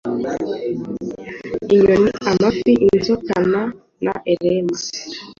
[1.75, 3.61] inyoni, amafi, inzokana
[4.33, 4.77] elema